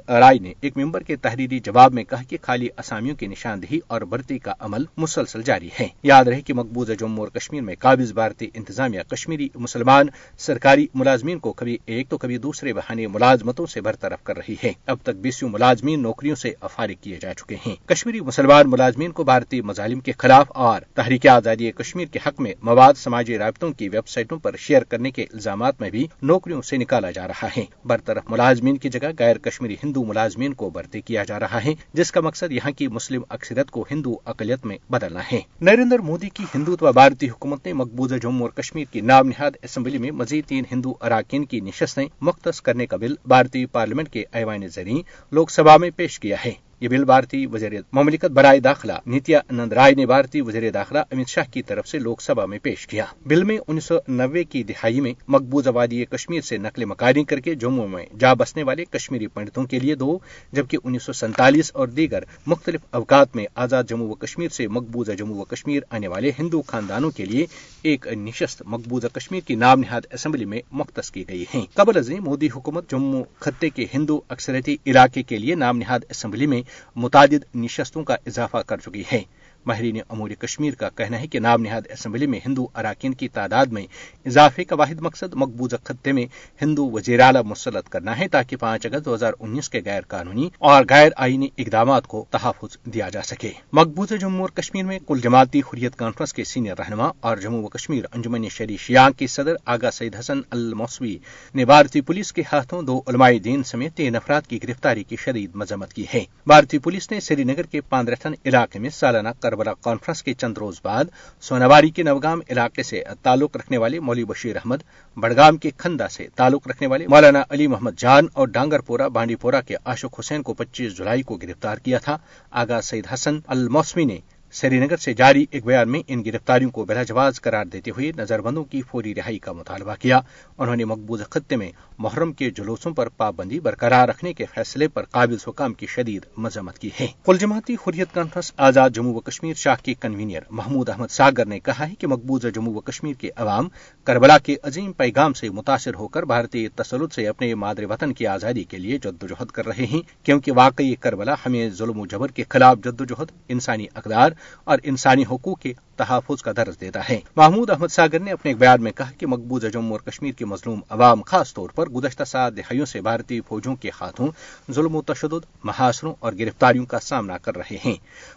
رائے 0.08 0.38
نے 0.38 0.52
ایک 0.60 0.76
ممبر 0.76 1.02
کے 1.02 1.16
تحریر 1.16 1.45
تنقیدی 1.46 1.72
جواب 1.72 1.92
میں 1.94 2.04
کہا 2.04 2.22
کہ 2.28 2.36
خالی 2.42 2.68
اسامیوں 2.78 3.16
کی 3.16 3.26
نشاندہی 3.26 3.78
اور 3.86 4.00
برتی 4.00 4.38
کا 4.38 4.52
عمل 4.60 4.84
مسلسل 4.96 5.42
جاری 5.42 5.68
ہے۔ 5.80 5.88
یاد 6.02 6.24
رہے 6.24 6.40
کہ 6.40 6.54
مقبوضہ 6.54 6.92
جموں 6.92 7.18
اور 7.18 7.28
کشمیر 7.28 7.62
میں 7.62 7.74
قابض 7.78 8.12
بھارتی 8.12 8.48
انتظامیہ 8.54 9.00
کشمیری 9.08 9.48
مسلمان 9.54 10.06
سرکاری 10.38 10.86
ملازمین 10.94 11.38
کو 11.38 11.52
کبھی 11.52 11.78
ایک 11.86 12.08
تو 12.08 12.18
کبھی 12.18 12.38
دوسرے 12.38 12.72
بہانے 12.72 13.06
ملازمتوں 13.06 13.66
سے 13.66 13.80
برطرف 13.80 14.24
کر 14.24 14.36
رہی 14.36 14.56
ہے۔ 14.64 14.72
اب 14.86 14.98
تک 15.02 15.16
بیسوں 15.16 15.48
ملازمین 15.48 16.02
نوکریوں 16.02 16.36
سے 16.36 16.52
افارغ 16.60 16.92
کیے 17.00 17.18
جا 17.20 17.34
چکے 17.34 17.56
ہیں۔ 17.66 17.76
کشمیری 17.86 18.20
مسلمان 18.20 18.70
ملازمین 18.70 19.12
کو 19.12 19.24
بھارتی 19.24 19.60
مظالم 19.60 20.00
کے 20.00 20.12
خلاف 20.18 20.46
اور 20.48 20.80
تحریک 20.94 21.26
آزادی 21.26 21.70
کشمیر 21.72 22.06
کے 22.06 22.18
حق 22.26 22.40
میں 22.40 22.52
مواد، 22.62 22.94
سماجی 22.96 23.38
رابطوں 23.38 23.72
کی 23.72 23.88
ویب 23.88 24.08
سائٹوں 24.08 24.38
پر 24.38 24.56
شیئر 24.56 24.84
کرنے 24.84 25.10
کے 25.10 25.22
الزامات 25.22 25.80
میں 25.80 25.90
بھی 25.90 26.06
نوکریوں 26.22 26.62
سے 26.62 26.76
نکالا 26.76 27.10
جا 27.10 27.28
رہا 27.28 27.48
ہے۔ 27.56 27.64
برطرف 27.84 28.22
ملازمین 28.28 28.76
کی 28.76 28.88
جگہ 28.88 29.08
غیر 29.18 29.38
کشمیری 29.38 29.76
ہندو 29.84 30.04
ملازمین 30.04 30.54
کو 30.54 30.70
برتی 30.70 31.00
کیا 31.00 31.24
جا 31.26 31.40
رہا 31.40 31.64
ہے، 31.64 31.74
جس 31.92 32.12
کا 32.12 32.20
مقصد 32.20 32.52
یہاں 32.52 32.70
کی 32.70 32.88
مسلم 32.88 33.22
اکثریت 33.28 33.70
کو 33.70 33.84
ہندو 33.90 34.16
اقلیت 34.24 34.66
میں 34.66 34.78
بدلنا 34.90 35.20
ہے۔ 35.32 35.40
نریندر 35.60 35.98
مودی 35.98 36.28
کی 36.28 36.44
ہندوتو 36.54 36.92
بھارتی 36.92 37.28
حکومت 37.28 37.66
نے 37.66 37.72
مقبوضہ 37.72 38.14
جموں 38.14 38.42
اور 38.42 38.50
کشمیر 38.50 38.84
کی 38.92 39.00
نام 39.00 39.28
نہاد 39.28 39.50
اسمبلی 39.62 39.98
میں 39.98 40.10
مزید 40.10 40.44
تین 40.46 40.64
ہندو 40.72 40.94
اراکین 41.00 41.44
کی 41.44 41.60
نشستیں 41.60 42.06
مختص 42.20 42.60
کرنے 42.62 42.86
کا 42.86 42.96
بل 42.96 43.14
بھارتی 43.24 43.66
پارلیمنٹ 43.66 44.08
کے 44.08 44.24
ایوان 44.32 44.68
زرعی 44.68 45.02
لوک 45.32 45.50
سبھا 45.50 45.76
میں 45.76 45.90
پیش 45.96 46.20
کیا 46.20 46.36
ہے۔ 46.44 46.65
یہ 46.80 46.88
بل 46.88 47.04
بھارتی 47.04 47.46
وزیر 47.46 47.72
مملکت 47.92 48.24
برائے 48.24 48.60
داخلہ 48.60 48.92
نتیا 49.06 49.38
نند 49.50 49.72
رائے 49.72 49.94
نے 49.94 50.06
بھارتی 50.06 50.40
وزیر 50.40 50.70
داخلہ 50.70 50.98
امت 50.98 51.28
شاہ 51.28 51.44
کی 51.52 51.62
طرف 51.62 51.88
سے 51.88 51.98
لوک 51.98 52.22
سبھا 52.22 52.46
میں 52.46 52.58
پیش 52.58 52.86
کیا۔ 52.86 53.04
بل 53.26 53.44
میں 53.44 53.58
انیس 53.68 53.84
سو 53.84 53.98
نوے 54.08 54.44
کی 54.44 54.62
دہائی 54.62 55.00
میں 55.00 55.12
مقبوض 55.28 55.68
آبادی 55.68 56.04
کشمیر 56.04 56.40
سے 56.40 56.56
نقل 56.56 56.84
مکانی 56.84 57.24
کر 57.24 57.40
کے 57.40 57.54
جموں 57.54 57.88
میں 57.88 58.06
جا 58.20 58.34
بسنے 58.34 58.62
والے 58.62 58.84
کشمیری 58.84 59.26
پنڈتوں 59.26 59.64
کے 59.64 59.78
لیے 59.78 59.94
دو، 59.94 60.18
جبکہ 60.52 60.78
انیس 60.84 61.02
سو 61.02 61.12
سینتالیس 61.12 61.70
اور 61.74 61.88
دیگر 61.88 62.22
مختلف 62.46 62.80
اوقات 62.90 63.36
میں 63.36 63.46
آزاد 63.54 63.84
جموں 63.88 64.08
و 64.08 64.14
کشمیر 64.14 64.48
سے 64.48 64.68
مقبوضہ 64.68 65.12
جموں 65.12 65.38
و 65.38 65.44
کشمیر 65.44 65.82
آنے 65.90 66.08
والے 66.08 66.30
ہندو 66.38 66.62
خاندانوں 66.62 67.10
کے 67.10 67.24
لیے 67.24 67.46
ایک 67.82 68.06
نشست 68.06 68.62
مقبوضہ 68.66 69.06
کشمیر 69.06 69.40
کی 69.40 69.54
نام 69.54 69.80
نہاد 69.80 70.00
اسمبلی 70.12 70.44
میں 70.44 70.60
مختص 70.72 71.10
کی 71.10 71.24
گئی 71.28 71.44
ہے 71.54 71.60
قبل 71.74 71.98
از 71.98 72.10
مودی 72.10 72.48
حکومت 72.56 72.90
جموں 72.90 73.24
خطے 73.38 73.70
کے 73.70 73.86
ہندو 73.94 74.20
اکثرتی 74.28 74.76
علاقے 74.86 75.22
کے 75.22 75.38
لیے 75.38 75.54
نام 75.54 75.78
نہاد 75.78 76.00
اسمبلی 76.10 76.46
میں 76.46 76.62
متعدد 76.96 77.44
نشستوں 77.54 78.04
کا 78.04 78.16
اضافہ 78.26 78.62
کر 78.66 78.78
چکی 78.78 79.02
ہے 79.12 79.22
ماہرین 79.66 79.96
امور 80.08 80.30
کشمیر 80.30 80.74
کا 80.74 80.88
کہنا 80.88 81.20
ہے 81.20 81.26
کہ 81.26 81.38
نام 81.38 81.62
نہاد 81.62 81.80
اسمبلی 81.90 82.26
میں 82.26 82.40
ہندو 82.46 82.66
اراکین 82.74 83.14
کی 83.14 83.28
تعداد 83.28 83.66
میں 83.66 83.86
اضافے 84.26 84.64
کا 84.64 84.76
واحد 84.76 85.00
مقصد 85.00 85.34
مقبوضہ 85.34 85.76
خطے 85.84 86.12
میں 86.12 86.26
ہندو 86.62 86.90
وزیر 86.90 87.20
اعلی 87.20 87.38
مسلط 87.44 87.88
کرنا 87.88 88.18
ہے 88.18 88.28
تاکہ 88.28 88.56
پانچ 88.56 88.86
اگست 88.86 89.04
دو 89.04 89.14
ہزار 89.14 89.32
انیس 89.40 89.68
کے 89.68 89.80
غیر 89.84 90.00
قانونی 90.08 90.48
اور 90.58 90.84
غیر 90.90 91.08
آئینی 91.16 91.48
اقدامات 91.58 92.06
کو 92.06 92.24
تحفظ 92.30 92.76
دیا 92.84 93.08
جا 93.08 93.22
سکے۔ 93.22 93.52
مقبوضہ 93.72 94.14
جموں 94.14 94.40
اور 94.40 94.48
کشمیر 94.48 94.84
میں 94.84 94.98
کل 95.06 95.20
جماعتی 95.22 95.58
حریت 95.58 95.96
کانفرنس 95.96 96.32
کے 96.32 96.44
سینئر 96.44 96.78
رہنما 96.78 97.08
اور 97.20 97.36
جموں 97.36 97.62
و 97.62 97.68
کشمیر 97.68 98.04
انجمن 98.14 98.48
شریف 98.48 98.80
شیاں 98.80 99.10
کے 99.10 99.26
صدر 99.26 99.54
آغا 99.64 99.90
سعید 99.90 100.16
حسن 100.16 100.40
الموسوی 100.50 101.16
نے 101.54 101.64
بھارتی 101.64 102.00
پولیس 102.00 102.32
کے 102.32 102.42
ہاتھوں 102.52 102.82
دو 102.82 103.02
علماء 103.06 103.30
دین 103.44 103.62
سمیت 103.62 103.94
تین 103.94 104.16
افراد 104.16 104.42
کی 104.48 104.62
گرفتاری 104.62 105.04
کی 105.04 105.16
شدید 105.16 105.50
مذمت 105.54 105.92
کی 105.92 106.04
ہے۔ 106.14 106.24
بھارتی 106.46 106.78
پولیس 106.78 107.10
نے 107.10 107.20
سری 107.20 107.44
نگر 107.44 107.62
کے 107.62 107.80
پاندرتھن 107.80 108.32
علاقے 108.44 108.78
میں 108.78 108.90
سالانہ 108.90 109.28
کر 109.40 109.55
سربراہ 109.56 109.74
کانفرنس 109.80 110.22
کے 110.22 110.32
چند 110.34 110.58
روز 110.58 110.80
بعد 110.82 111.04
سوناواری 111.40 111.90
کے 111.90 112.02
نوگام 112.02 112.40
علاقے 112.50 112.82
سے 112.82 113.02
تعلق 113.22 113.56
رکھنے 113.56 113.78
والے 113.78 114.00
مولی 114.00 114.24
بشیر 114.24 114.56
احمد، 114.56 114.76
بڑگام 115.16 115.56
کے 115.56 115.70
کھندا 115.76 116.08
سے 116.08 116.26
تعلق 116.36 116.68
رکھنے 116.68 116.88
والے 116.88 117.06
مولانا 117.08 117.42
علی 117.50 117.66
محمد 117.66 117.98
جان 117.98 118.26
اور 118.32 118.48
ڈانگر 118.48 118.80
پورا 118.80 119.08
بانڈی 119.08 119.34
پورا 119.34 119.60
کے 119.60 119.76
آشوک 119.84 120.20
حسین 120.20 120.42
کو 120.42 120.54
پچیس 120.54 120.96
جولائی 120.96 121.22
کو 121.22 121.36
گرفتار 121.36 121.76
کیا 121.76 121.98
تھا۔ 121.98 122.16
آغاز 122.50 122.84
سعید 122.84 123.06
حسن 123.14 123.38
الموسمی 123.46 124.04
نے 124.04 124.18
سری 124.52 124.78
نگر 124.78 124.96
سے 124.96 125.14
جاری 125.14 125.44
ایک 125.50 125.66
بیان 125.66 125.90
میں 125.90 126.00
ان 126.08 126.24
گرفتاریوں 126.24 126.70
کو 126.70 126.84
بلا 126.84 127.02
جواز 127.02 127.40
قرار 127.40 127.66
دیتے 127.66 127.90
ہوئے 127.90 128.12
نظر 128.16 128.40
بندوں 128.40 128.64
کی 128.64 128.82
فوری 128.82 129.14
رہائی 129.14 129.38
کا 129.38 129.52
مطالبہ 129.52 129.94
کیا۔ 130.00 130.20
انہوں 130.58 130.76
نے 130.76 130.84
مقبوض 130.84 131.22
خطے 131.30 131.56
میں 131.56 131.70
محرم 131.98 132.32
کے 132.32 132.50
جلوسوں 132.50 132.92
پر 132.92 133.08
پابندی 133.08 133.60
برقرار 133.60 134.08
رکھنے 134.08 134.32
کے 134.32 134.44
فیصلے 134.54 134.88
پر 134.88 135.02
قابل 135.02 135.36
حکام 135.48 135.74
کی 135.74 135.86
شدید 135.86 136.26
مذمت 136.36 136.78
کی 136.78 136.90
ہے۔ 137.00 137.06
کل 137.24 137.36
جماعتی 137.38 137.74
حریت 137.74 138.14
کانفرنس 138.14 138.52
آزاد 138.56 138.90
جموں 138.90 139.14
و 139.14 139.20
کشمیر 139.20 139.54
شاہ 139.54 139.84
کے 139.84 139.94
کنوینئر 139.94 140.42
محمود 140.50 140.88
احمد 140.88 141.10
ساگر 141.10 141.46
نے 141.46 141.60
کہا 141.60 141.88
ہے 141.88 141.94
کہ 141.98 142.06
مقبوضہ 142.06 142.48
جموں 142.48 142.74
و 142.74 142.80
کشمیر 142.80 143.14
کے 143.14 143.30
عوام 143.36 143.68
کربلا 144.04 144.38
کے 144.38 144.56
عظیم 144.62 144.92
پیغام 144.92 145.32
سے 145.32 145.48
متاثر 145.48 145.94
ہو 145.94 146.08
کر 146.08 146.22
بھارتی 146.22 146.68
تسلط 146.68 147.14
سے 147.14 147.28
اپنے 147.28 147.54
مادر 147.54 147.84
وطن 147.84 148.12
کی 148.12 148.26
آزادی 148.26 148.64
کے 148.64 148.76
لیے 148.76 148.98
جدوجہد 148.98 149.46
کر 149.46 149.66
رہے 149.66 149.86
ہیں، 149.86 150.02
کیونکہ 150.26 150.52
واقعی 150.52 150.94
کربلا 150.94 151.34
ہمیں 151.46 151.68
ظلم 151.70 152.00
و 152.00 152.06
جبر 152.06 152.28
کے 152.28 152.44
خلاف 152.48 152.78
جدوجہد، 152.84 153.32
انسانی 153.48 153.86
اقدار 153.94 154.30
اور 154.64 154.78
انسانی 154.82 155.22
حقوق 155.22 155.60
کے 155.60 155.72
تحفظ 155.96 156.42
کا 156.42 156.52
درج 156.56 156.80
دیتا 156.80 157.08
ہے۔ 157.08 157.20
محمود 157.36 157.70
احمد 157.70 157.88
ساگر 157.88 158.18
نے 158.18 158.32
اپنے 158.32 158.50
ایک 158.50 158.58
بیان 158.58 158.82
میں 158.82 158.92
کہا 158.92 159.10
کہ 159.18 159.26
مقبوضہ 159.26 159.66
جموں 159.66 159.92
اور 159.92 160.00
کشمیر 160.00 160.32
کے 160.32 160.44
مظلوم 160.44 160.80
عوام 160.88 161.22
خاص 161.22 161.54
طور 161.54 161.68
پر 161.68 161.88
گزشتہ 161.88 162.24
سات 162.24 162.56
دہائیوں 162.56 162.86
سے 162.86 163.00
بھارتی 163.00 163.40
فوجوں 163.40 163.76
کے 163.76 163.90
ہاتھوں 164.00 164.28
ظلم 164.72 164.96
و 164.96 165.02
تشدد، 165.02 165.46
محاصروں 165.64 166.14
اور 166.18 166.32
گرفتاریوں 166.32 166.86
کا 166.86 166.98
سامنا 166.98 167.38
کر 167.38 167.56
رہے 167.56 167.76
ہیں۔ 167.84 167.94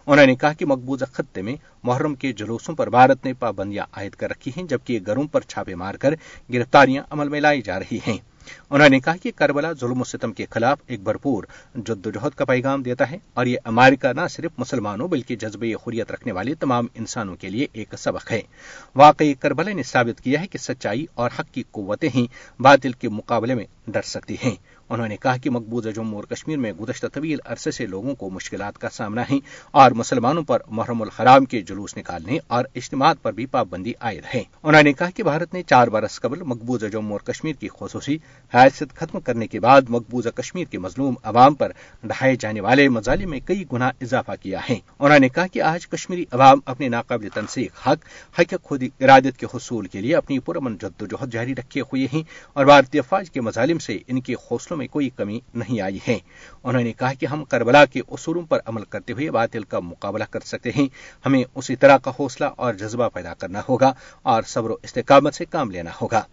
انہوں 0.07 0.25
نے 0.25 0.35
کہا 0.35 0.53
کہ 0.53 0.65
مقبوضہ 0.65 1.05
خطے 1.13 1.41
میں 1.41 1.55
محرم 1.83 2.15
کے 2.15 2.31
جلوسوں 2.31 2.75
پر 2.75 2.89
بھارت 2.89 3.25
نے 3.25 3.33
پابندیاں 3.33 3.85
عائد 3.91 4.11
کر 4.11 4.29
رکھی 4.29 4.51
ہیں، 4.57 4.63
جبکہ 4.63 4.99
گھروں 5.05 5.27
پر 5.31 5.41
چھاپے 5.41 5.75
مار 5.75 5.95
کر 5.95 6.13
گرفتاریاں 6.53 7.03
عمل 7.09 7.29
میں 7.29 7.39
لائی 7.39 7.61
جا 7.61 7.79
رہی 7.79 7.99
ہیں۔ 8.07 8.17
انہوں 8.69 8.89
نے 8.89 8.99
کہا 8.99 9.15
کہ 9.15 9.31
کربلا 9.35 9.71
ظلم 9.71 10.01
و 10.01 10.03
ستم 10.03 10.33
کے 10.33 10.45
خلاف 10.49 10.79
ایک 10.87 11.03
بھرپور 11.03 11.43
جدوجہد 11.75 12.37
کا 12.37 12.45
پیغام 12.45 12.83
دیتا 12.83 13.11
ہے 13.11 13.17
اور 13.33 13.45
یہ 13.45 13.57
امریکہ 13.63 14.13
نہ 14.13 14.21
صرف 14.29 14.51
مسلمانوں 14.57 15.07
بلکہ 15.07 15.35
جذبے 15.35 15.73
خوریت 15.73 16.11
رکھنے 16.11 16.31
والے 16.31 16.53
تمام 16.55 16.87
انسانوں 16.93 17.35
کے 17.35 17.49
لیے 17.49 17.67
ایک 17.71 17.95
سبق 17.97 18.31
ہے۔ 18.31 18.41
واقعی 18.95 19.33
کربلا 19.33 19.71
نے 19.73 19.83
ثابت 19.83 20.21
کیا 20.21 20.41
ہے 20.41 20.47
کہ 20.47 20.57
سچائی 20.57 21.05
اور 21.13 21.29
حق 21.39 21.53
کی 21.53 21.63
قوتیں 21.71 22.09
ہی 22.15 22.27
باطل 22.59 22.91
کے 22.91 23.09
مقابلے 23.09 23.55
میں 23.55 23.65
ڈر 23.87 24.01
سکتی 24.01 24.35
ہیں۔ 24.43 24.55
انہوں 24.89 25.07
نے 25.07 25.17
کہا 25.17 25.37
کہ 25.37 25.49
مقبوضہ 25.49 25.89
جموں 25.89 26.15
اور 26.15 26.23
کشمیر 26.23 26.57
میں 26.57 26.73
گزشتہ 26.73 27.07
طویل 27.07 27.37
عرصے 27.45 27.71
سے 27.71 27.85
لوگوں 27.85 28.15
کو 28.15 28.29
مشکلات 28.29 28.77
کا 28.77 28.89
سامنا 28.89 29.21
ہے 29.21 29.37
اور 29.71 29.91
مسلمانوں 29.91 30.43
پر 30.43 30.57
محرم 30.67 31.01
الحرام 31.01 31.45
کے 31.45 31.61
جلوس 31.61 31.97
نکالنے 31.97 32.37
اور 32.47 32.65
اجتماعات 32.75 33.21
پر 33.21 33.31
بھی 33.31 33.45
پابندی 33.45 33.93
عائد 33.99 34.23
ہے۔ 34.35 34.43
انہوں 34.63 34.83
نے 34.83 34.93
کہا 34.93 35.09
کہ 35.09 35.23
بھارت 35.23 35.53
نے 35.53 35.63
چار 35.63 35.87
برس 35.87 36.21
قبل 36.21 36.41
مقبوضہ 36.41 36.85
جموں 36.85 37.11
اور 37.11 37.19
کشمیر 37.19 37.53
کی 37.53 37.67
خصوصی 37.79 38.17
حیثیت 38.53 38.93
ختم 38.95 39.19
کرنے 39.19 39.47
کے 39.47 39.59
بعد 39.59 39.81
مقبوضہ 39.89 40.29
کشمیر 40.29 40.65
کے 40.65 40.77
مظلوم 40.77 41.15
عوام 41.23 41.53
پر 41.53 41.71
ڈھائے 42.03 42.35
جانے 42.35 42.61
والے 42.61 42.89
مظالم 42.89 43.29
میں 43.29 43.39
کئی 43.45 43.63
گنا 43.73 43.91
اضافہ 44.01 44.31
کیا 44.41 44.59
ہے۔ 44.69 44.75
انہوں 44.99 45.19
نے 45.19 45.29
کہا 45.29 45.47
کہ 45.47 45.61
آج 45.61 45.87
کشمیری 45.87 46.25
عوام 46.31 46.59
اپنے 46.65 46.89
ناقابل 46.89 47.29
تنسیق 47.29 47.87
حق 47.87 48.39
حق 48.39 48.53
خود 48.63 48.83
ارادت 48.99 49.37
کے 49.37 49.45
حصول 49.53 49.87
کے 49.87 50.01
لیے 50.01 50.15
اپنی 50.15 50.39
پرامن 50.39 50.77
جدوجہد 50.77 51.33
جاری 51.33 51.55
رکھے 51.55 51.81
ہوئے 51.81 52.07
ہیں 52.13 52.23
اور 52.53 52.65
بھارتی 52.65 52.99
افواج 52.99 53.31
کے 53.31 53.41
مظالم 53.41 53.79
سے 53.79 53.97
ان 54.07 54.21
کے 54.21 54.33
حوصلوں 54.33 54.78
میں 54.79 54.87
کوئی 54.87 55.09
کمی 55.09 55.39
نہیں 55.53 55.81
آئی 55.81 55.99
ہے۔ 56.07 56.19
انہوں 56.63 56.83
نے 56.83 56.93
کہا 56.93 57.13
کہ 57.13 57.25
ہم 57.25 57.43
کربلا 57.43 57.85
کے 57.85 58.01
اصولوں 58.07 58.43
پر 58.49 58.59
عمل 58.65 58.83
کرتے 58.83 59.13
ہوئے 59.13 59.31
باطل 59.31 59.63
کا 59.63 59.79
مقابلہ 59.79 60.23
کر 60.31 60.39
سکتے 60.39 60.71
ہیں۔ 60.75 60.87
ہمیں 61.25 61.43
اسی 61.55 61.75
طرح 61.75 61.97
کا 61.97 62.11
حوصلہ 62.19 62.45
اور 62.45 62.73
جذبہ 62.73 63.09
پیدا 63.09 63.33
کرنا 63.33 63.61
ہوگا 63.69 63.93
اور 64.23 64.43
صبر 64.43 64.69
و 64.69 64.75
استقامت 64.83 65.33
سے 65.33 65.45
کام 65.45 65.71
لینا 65.71 65.91
ہوگا۔ 66.01 66.23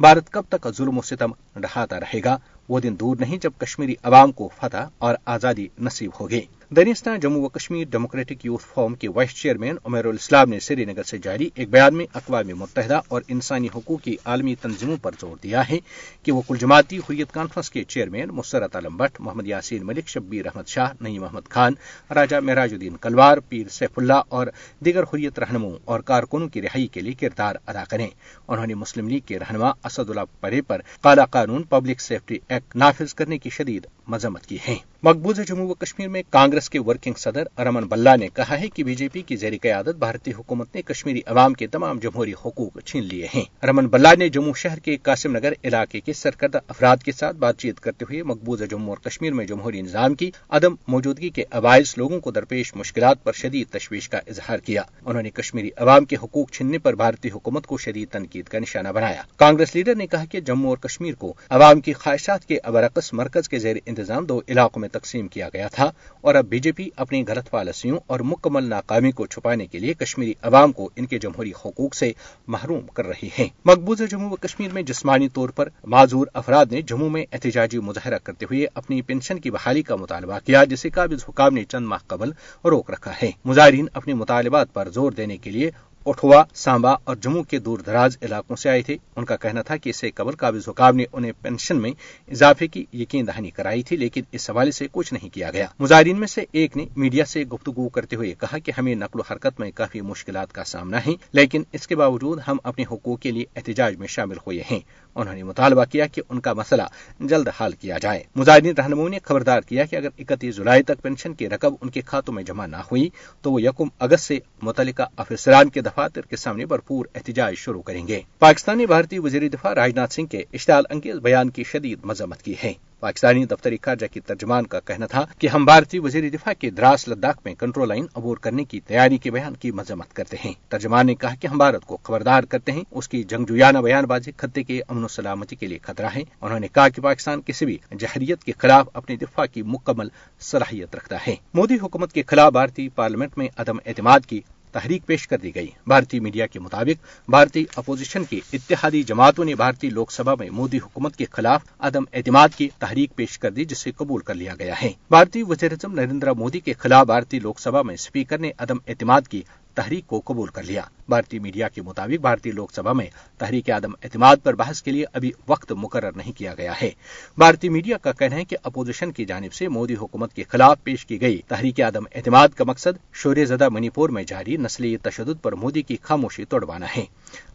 بھارت 0.00 0.30
کب 0.30 0.42
تک 0.48 0.68
ظلم 0.78 0.98
و 0.98 1.02
ستم 1.02 1.30
ڈھاتا 1.56 2.00
رہے 2.00 2.20
گا؟ 2.24 2.38
وہ 2.68 2.80
دن 2.80 3.00
دور 3.00 3.16
نہیں 3.20 3.38
جب 3.38 3.50
کشمیری 3.58 3.94
عوام 4.02 4.32
کو 4.32 4.48
فتح 4.60 4.76
اور 4.98 5.14
آزادی 5.24 5.68
نصیب 5.78 6.10
ہوگی۔ 6.20 6.40
دنستان 6.70 7.20
جموں 7.20 7.42
و 7.42 7.48
کشمیر 7.48 7.84
ڈیموکریٹک 7.90 8.46
یوتھ 8.46 8.64
فورم 8.74 8.94
کے 8.94 9.08
وائس 9.08 9.34
چیئرمین 9.34 9.76
عمیر 9.84 10.04
الاسلام 10.04 10.50
نے 10.50 10.60
سری 10.60 10.84
نگر 10.84 11.02
سے 11.02 11.18
جاری 11.18 11.48
ایک 11.54 11.70
بیان 11.70 11.96
میں 11.96 12.06
اقوام 12.14 12.58
متحدہ 12.58 13.00
اور 13.08 13.22
انسانی 13.28 13.68
حقوق 13.74 14.02
کی 14.02 14.16
عالمی 14.24 14.54
تنظیموں 14.54 14.96
پر 15.02 15.10
زور 15.20 15.36
دیا 15.42 15.68
ہے 15.68 15.78
کہ 16.22 16.32
وہ 16.32 16.42
کل 16.48 16.56
جماعتی 16.56 16.98
حریت 16.98 17.32
کانفرنس 17.32 17.70
کے 17.70 17.84
چیئرمین 17.84 18.28
مسرت 18.28 18.76
عالم 18.76 18.96
بٹ، 18.96 19.20
محمد 19.20 19.46
یاسین 19.46 19.86
ملک، 19.86 20.08
شبیر 20.08 20.46
احمد 20.46 20.68
شاہ 20.68 20.92
نئی 21.00 21.18
احمد 21.18 21.48
خان، 21.48 21.72
راجہ 22.14 22.36
معراج 22.36 22.72
الدین 22.72 22.96
کلوار، 22.96 23.38
پیر 23.38 23.68
سیف 23.68 23.90
اللہ 23.96 24.20
اور 24.28 24.46
دیگر 24.84 25.02
حریت 25.02 25.38
رہنماؤں 25.38 25.78
اور 25.84 26.00
کارکنوں 26.00 26.48
کی 26.48 26.62
رہائی 26.62 26.86
کے 26.86 27.00
لیے 27.00 27.14
کردار 27.14 27.54
ادا 27.66 27.84
کریں۔ 27.84 28.08
انہوں 28.48 28.66
نے 28.66 28.74
مسلم 28.74 29.08
لیگ 29.08 29.20
کے 29.26 29.38
رہنما 29.38 29.70
اسد 29.84 30.10
اللہ 30.10 30.20
پرے 30.40 30.62
پر 30.62 30.80
کالا 31.00 31.24
قانون 31.24 31.62
پبلک 31.62 32.00
سیفٹی 32.00 32.38
ایکٹ 32.56 32.76
نافذ 32.76 33.14
کرنے 33.14 33.38
کی 33.38 33.50
شدید 33.50 33.86
مذمت 34.08 34.46
کی 34.46 34.58
ہے 34.68 34.74
مقبوضہ 35.02 35.42
جموں 35.42 35.68
و 35.68 35.74
کشمیر 35.74 36.08
میں 36.08 36.22
کانگریس 36.30 36.70
کے 36.70 36.78
ورکنگ 36.78 37.14
صدر 37.16 37.42
ارمن 37.58 37.84
بلہ 37.84 38.16
نے 38.20 38.28
کہا 38.34 38.60
ہے 38.60 38.68
کہ 38.68 38.84
بی 38.84 38.94
جے 38.94 39.08
پی 39.08 39.22
کی 39.22 39.36
زیر 39.36 39.52
قیادت 39.62 39.96
بھارتی 39.98 40.32
حکومت 40.38 40.74
نے 40.74 40.82
کشمیری 40.82 41.20
عوام 41.26 41.52
کے 41.52 41.66
تمام 41.66 41.98
جمہوری 41.98 42.32
حقوق 42.32 42.78
چھین 42.84 43.04
لیے 43.04 43.26
ہیں۔ 43.34 43.64
رمن 43.64 43.86
بلہ 43.86 44.08
نے 44.18 44.28
جموں 44.28 44.52
شہر 44.56 44.78
کے 44.78 44.96
قاسم 44.96 45.36
نگر 45.36 45.52
علاقے 45.64 46.00
کے 46.00 46.12
سرکردہ 46.12 46.58
افراد 46.68 46.96
کے 46.96 47.12
ساتھ 47.12 47.36
بات 47.36 47.58
چیت 47.58 47.80
کرتے 47.80 48.04
ہوئے 48.04 48.22
مقبوضہ 48.22 48.64
جموں 48.64 48.88
اور 48.88 48.96
کشمیر 48.96 49.32
میں 49.32 49.46
جمہوری 49.46 49.82
نظام 49.82 50.14
کی 50.14 50.30
عدم 50.48 50.74
موجودگی 50.88 51.28
کے 51.28 51.44
عوائز 51.50 51.94
لوگوں 51.96 52.20
کو 52.20 52.30
درپیش 52.30 52.74
مشکلات 52.74 53.24
پر 53.24 53.32
شدید 53.32 53.68
تشویش 53.68 54.08
کا 54.08 54.18
اظہار 54.18 54.58
کیا۔ 54.58 54.82
انہوں 55.04 55.22
نے 55.22 55.30
کشمیری 55.30 55.70
عوام 55.76 56.04
کے 56.04 56.16
حقوق 56.22 56.50
چھیننے 56.50 56.78
پر 56.78 56.94
بھارتی 56.94 57.30
حکومت 57.30 57.66
کو 57.66 57.78
شدید 57.78 58.08
تنقید 58.08 58.44
کا 58.44 58.58
نشانہ 58.58 58.88
بنایا۔ 58.88 59.22
کانگریس 59.36 59.74
لیڈر 59.74 59.94
نے 59.94 60.06
کہا 60.06 60.24
کہ 60.24 60.40
جموں 60.40 60.70
اور 60.70 60.78
کشمیر 60.78 61.14
کو 61.14 61.34
عوام 61.50 61.80
کی 61.80 61.92
خواہشات 61.92 62.45
کے 62.48 62.58
ابرقص 62.62 63.12
مرکز 63.12 63.48
کے 63.48 63.58
زیر 63.58 63.76
انتظام 63.86 64.24
دو 64.24 64.40
علاقوں 64.48 64.80
میں 64.80 64.88
تقسیم 64.88 65.28
کیا 65.28 65.48
گیا 65.48 65.68
تھا 65.68 65.92
اور 66.20 66.34
اب 66.34 66.46
بی 66.46 66.58
جے 66.58 66.72
پی 66.72 66.88
اپنی 66.96 67.24
غلط 67.28 67.50
پالیسیوں 67.50 67.98
اور 68.06 68.20
مکمل 68.20 68.64
ناکامی 68.64 69.10
کو 69.10 69.26
چھپانے 69.26 69.66
کے 69.66 69.78
لیے 69.78 69.94
کشمیری 69.94 70.34
عوام 70.42 70.72
کو 70.72 70.90
ان 70.96 71.06
کے 71.06 71.18
جمہوری 71.18 71.52
حقوق 71.64 71.94
سے 71.94 72.12
محروم 72.46 72.86
کر 72.86 73.06
رہی 73.06 73.28
ہیں۔ 73.38 73.48
مقبوضہ 73.64 74.04
جموں 74.04 74.30
و 74.30 74.36
کشمیر 74.36 74.72
میں 74.72 74.82
جسمانی 74.82 75.28
طور 75.28 75.48
پر 75.48 75.68
معذور 75.84 76.26
افراد 76.34 76.66
نے 76.70 76.82
جموں 76.82 77.10
میں 77.10 77.26
احتجاجی 77.32 77.78
مظاہرہ 77.78 78.18
کرتے 78.24 78.44
ہوئے 78.44 78.66
اپنی 78.74 79.02
پینشن 79.02 79.40
کی 79.40 79.50
بحالی 79.50 79.82
کا 79.82 79.96
مطالبہ 79.96 80.38
کیا 80.44 80.64
جسے 80.64 80.90
قابض 80.90 81.24
حکام 81.28 81.54
نے 81.54 81.64
چند 81.64 81.86
ماہ 81.86 81.98
قبل 82.06 82.30
روک 82.64 82.90
رکھا 82.90 83.12
ہے۔ 83.22 83.30
مظاہرین 83.44 83.86
اپنے 83.92 84.14
مطالبات 84.14 84.74
پر 84.74 84.88
زور 84.88 85.12
دینے 85.12 85.36
کے 85.36 85.50
لیے 85.50 85.70
اٹھوا 86.06 86.42
سانبا 86.54 86.90
اور 87.04 87.16
جموں 87.16 87.42
کے 87.42 87.58
دور 87.58 87.78
دراز 87.78 88.16
علاقوں 88.22 88.56
سے 88.56 88.68
آئے 88.68 88.82
تھے۔ 88.82 88.96
ان 89.16 89.24
کا 89.24 89.36
کہنا 89.36 89.62
تھا 89.62 89.76
کہ 89.76 89.90
اسے 89.90 90.10
قبل 90.10 90.34
قابض 90.36 90.68
حکام 90.68 90.96
نے 90.96 91.04
انہیں 91.12 91.32
پینشن 91.42 91.76
میں 91.76 91.90
اضافے 92.28 92.66
کی 92.66 92.84
یقین 92.92 93.26
دہانی 93.26 93.50
کرائی 93.50 93.82
تھی، 93.82 93.96
لیکن 93.96 94.22
اس 94.32 94.50
حوالے 94.50 94.70
سے 94.70 94.86
کچھ 94.92 95.14
نہیں 95.14 95.34
کیا 95.34 95.50
گیا۔ 95.50 95.66
مظاہرین 95.78 96.20
میں 96.20 96.26
سے 96.26 96.44
ایک 96.52 96.76
نے 96.76 96.86
میڈیا 96.96 97.24
سے 97.24 97.44
گفتگو 97.44 97.88
کرتے 97.88 98.16
ہوئے 98.16 98.34
کہا 98.40 98.58
کہ 98.58 98.72
ہمیں 98.78 98.94
نقل 98.94 99.20
و 99.20 99.32
حرکت 99.32 99.60
میں 99.60 99.70
کافی 99.74 100.00
مشکلات 100.00 100.52
کا 100.52 100.64
سامنا 100.64 101.06
ہے، 101.06 101.12
لیکن 101.32 101.62
اس 101.72 101.86
کے 101.86 101.96
باوجود 101.96 102.40
ہم 102.48 102.56
اپنے 102.62 102.84
حقوق 102.90 103.20
کے 103.20 103.30
لیے 103.30 103.44
احتجاج 103.56 103.96
میں 103.96 104.06
شامل 104.06 104.36
ہوئے 104.36 104.62
ہیں۔ 104.70 104.80
انہوں 105.16 105.34
نے 105.34 105.42
مطالبہ 105.42 105.84
کیا 105.84 106.06
کہ 106.06 106.22
ان 106.28 106.40
کا 106.40 106.52
مسئلہ 106.52 106.82
جلد 107.20 107.48
حل 107.60 107.72
کیا 107.72 107.98
جائے۔ 107.98 108.22
مظاہرین 108.36 108.74
رہنماؤں 108.78 109.08
نے 109.08 109.18
خبردار 109.22 109.60
کیا 109.60 109.84
کہ 109.84 109.96
اگر 109.96 110.08
اکتیس 110.18 110.56
جولائی 110.56 110.82
تک 110.82 111.02
پینشن 111.02 111.34
کی 111.34 111.48
رقم 111.48 111.74
ان 111.80 111.90
کے 111.90 112.00
کھاتوں 112.00 112.34
میں 112.34 112.42
جمع 112.42 112.66
نہ 112.66 112.76
ہوئی 112.76 113.08
تو 113.42 113.52
وہ 113.52 113.62
یکم 113.62 113.88
اگست 113.98 114.24
سے 114.24 114.38
متعلقہ 114.62 115.02
افسران 115.16 115.68
کے 115.68 115.80
دفاتر 115.80 116.20
کے 116.20 116.36
سامنے 116.36 116.66
بھرپور 116.66 117.06
احتجاج 117.14 117.54
شروع 117.56 117.82
کریں 117.82 118.08
گے۔ 118.08 118.20
پاکستانی 118.38 118.86
بھارتی 118.86 119.18
وزیر 119.18 119.48
دفاع 119.48 119.74
راج 119.74 119.92
ناتھ 119.94 120.12
سنگھ 120.12 120.28
کے 120.28 120.42
اشتعال 120.52 120.84
انگیز 120.90 121.16
بیان 121.16 121.50
کی 121.50 121.64
شدید 121.64 121.98
مذمت 122.04 122.42
کی 122.42 122.54
ہے۔ 122.64 122.72
پاکستانی 123.00 123.44
دفتر 123.44 123.72
خارجہ 123.82 124.06
کے 124.12 124.20
ترجمان 124.20 124.66
کا 124.66 124.80
کہنا 124.80 125.06
تھا 125.06 125.26
کہ 125.38 125.46
ہم 125.46 125.64
بھارتی 125.64 125.98
وزیر 125.98 126.30
دفاع 126.30 126.52
کے 126.58 126.70
دراس 126.70 127.08
لداخ 127.08 127.34
میں 127.44 127.54
کنٹرول 127.54 127.88
لائن 127.88 128.06
عبور 128.14 128.36
کرنے 128.36 128.64
کی 128.64 128.80
تیاری 128.80 129.18
کے 129.18 129.30
بیان 129.30 129.54
کی 129.54 129.70
مذمت 129.70 130.12
کرتے 130.12 130.36
ہیں۔ 130.44 130.52
ترجمان 130.68 131.06
نے 131.06 131.14
کہا 131.14 131.34
کہ 131.40 131.46
ہم 131.46 131.58
بھارت 131.58 131.84
کو 131.84 131.96
خبردار 132.02 132.42
کرتے 132.42 132.72
ہیں، 132.72 132.82
اس 132.90 133.08
کی 133.08 133.22
جنگجویانہ 133.22 133.78
بیان 133.78 134.04
بازی 134.04 134.30
خطے 134.36 134.62
کے 134.62 134.80
امن 134.88 135.04
و 135.04 135.08
سلامتی 135.08 135.56
کے 135.56 135.66
لیے 135.66 135.78
خطرہ 135.82 136.06
ہے۔ 136.06 136.22
انہوں 136.40 136.60
نے 136.60 136.68
کہا 136.68 136.88
کہ 136.88 137.02
پاکستان 137.02 137.40
کسی 137.46 137.64
بھی 137.64 137.78
جہریت 137.98 138.44
کے 138.44 138.52
خلاف 138.58 138.88
اپنے 138.94 139.16
دفاع 139.16 139.46
کی 139.46 139.62
مکمل 139.62 140.08
صلاحیت 140.40 140.96
رکھتا 140.96 141.16
ہے۔ 141.26 141.36
مودی 141.54 141.74
حکومت 141.82 142.12
کے 142.12 142.22
خلاف 142.26 142.52
بھارتی 142.52 142.88
پارلیمنٹ 142.88 143.38
میں 143.38 143.48
عدم 143.56 143.76
اعتماد 143.86 144.20
کی 144.28 144.40
تحریک 144.76 145.06
پیش 145.06 145.28
کر 145.28 145.38
دی 145.38 145.54
گئی۔ 145.54 145.70
بھارتی 145.86 146.20
میڈیا 146.20 146.46
کے 146.46 146.60
مطابق 146.60 147.30
بھارتی 147.30 147.64
اپوزیشن 147.76 148.24
کی 148.24 148.40
اتحادی 148.52 149.02
جماعتوں 149.02 149.44
نے 149.44 149.54
بھارتی 149.54 149.90
لوک 149.90 150.12
سبھا 150.12 150.34
میں 150.38 150.50
مودی 150.50 150.78
حکومت 150.78 151.16
کے 151.16 151.24
خلاف 151.30 151.62
عدم 151.78 152.04
اعتماد 152.12 152.48
کی 152.56 152.68
تحریک 152.78 153.16
پیش 153.16 153.38
کر 153.38 153.50
دی، 153.50 153.64
جسے 153.64 153.90
قبول 153.90 154.22
کر 154.22 154.34
لیا 154.34 154.54
گیا 154.58 154.74
ہے۔ 154.82 154.92
بھارتی 155.10 155.42
وزیر 155.42 155.72
اعظم 155.72 155.94
نریندر 155.94 156.32
مودی 156.32 156.60
کے 156.60 156.72
خلاف 156.72 157.06
بھارتی 157.06 157.38
لوک 157.38 157.60
سبھا 157.60 157.82
میں 157.82 157.94
اسپیکر 157.94 158.38
نے 158.38 158.50
عدم 158.58 158.76
اعتماد 158.86 159.28
کی 159.30 159.42
تحریک 159.76 160.06
کو 160.06 160.22
قبول 160.24 160.48
کر 160.48 160.62
لیا۔ 160.62 160.82
بھارتی 161.08 161.38
میڈیا 161.38 161.68
کے 161.68 161.82
مطابق 161.82 162.20
بھارتی 162.20 162.50
لوک 162.50 162.72
سبھا 162.72 162.92
میں 162.92 163.06
تحریک 163.38 163.70
عدم 163.70 163.92
اعتماد 164.02 164.36
پر 164.42 164.54
بحث 164.54 164.82
کے 164.82 164.90
لیے 164.90 165.04
ابھی 165.12 165.30
وقت 165.48 165.72
مقرر 165.72 166.16
نہیں 166.16 166.32
کیا 166.32 166.54
گیا 166.54 166.72
ہے۔ 166.82 166.90
بھارتی 167.38 167.68
میڈیا 167.68 167.96
کا 167.96 168.12
کہنا 168.12 168.36
ہے 168.36 168.44
کہ 168.44 168.56
اپوزیشن 168.62 169.12
کی 169.12 169.24
جانب 169.24 169.52
سے 169.52 169.68
مودی 169.68 169.94
حکومت 169.94 170.34
کے 170.34 170.44
خلاف 170.48 170.84
پیش 170.84 171.06
کی 171.06 171.20
گئی 171.20 171.42
تحریک 171.48 171.80
عدم 171.80 172.04
اعتماد 172.14 172.48
کا 172.48 172.64
مقصد 172.64 173.14
شور 173.14 173.36
زدہ 173.44 173.68
منی 173.68 173.88
پور 173.88 174.08
میں 174.08 174.24
جاری 174.24 174.56
نسلی 174.56 174.96
تشدد 174.96 175.42
پر 175.42 175.52
مودی 175.52 175.82
کی 175.82 175.96
خاموشی 176.02 176.44
توڑوانا 176.44 176.86
ہے۔ 176.96 177.04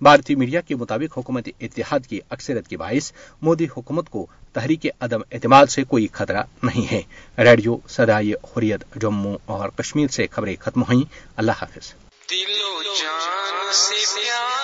بھارتی 0.02 0.36
میڈیا 0.36 0.62
کے 0.62 0.76
مطابق 0.76 1.18
حکومت 1.18 1.50
اتحاد 1.62 2.00
کی 2.10 2.20
اکثرت 2.30 2.68
کے 2.68 2.78
باعث 2.78 3.12
مودی 3.42 3.68
حکومت 3.78 4.10
کو 4.10 4.28
تحریک 4.54 4.86
عدم 5.00 5.22
اعتماد 5.32 5.68
سے 5.68 5.84
کوئی 5.84 6.08
خطرہ 6.12 6.44
نہیں 6.64 6.94
ہے۔ 6.94 7.02
ریڈیو 7.38 7.78
سدائے 7.88 8.32
حریت 8.32 9.02
جموں 9.02 9.38
اور 9.46 9.70
کشمیر 9.70 10.08
سے 10.08 10.28
خبریں 10.32 10.56
ختم 10.60 10.82
ہوئیں۔ 10.82 11.04
اللہ 11.36 11.52
حافظ۔ 11.62 12.11
دل 12.32 12.62
و 12.62 12.84
جان 12.84 13.74
سے 13.74 14.06
پیار 14.14 14.61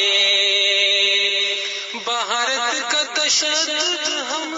بھارت 2.03 2.91
کا 2.91 3.03
تشدد 3.03 4.07
ہم 4.07 4.57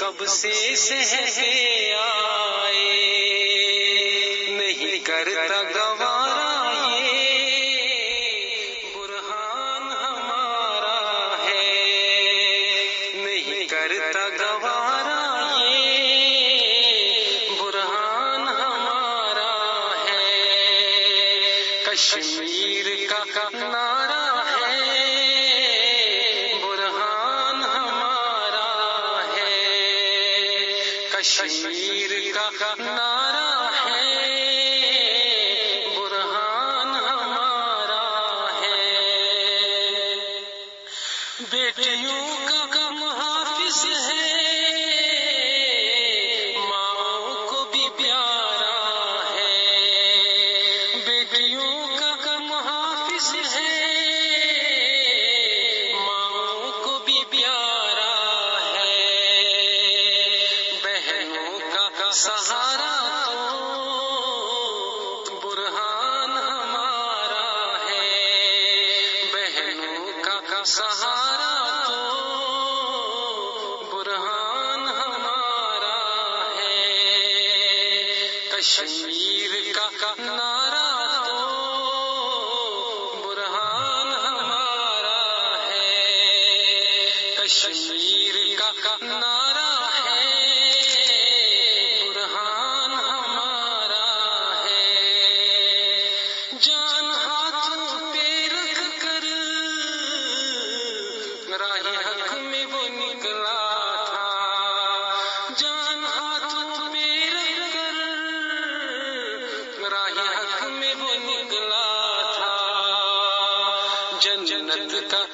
کب 0.00 0.26
سے 0.26 0.76
سہے۔ 0.76 1.75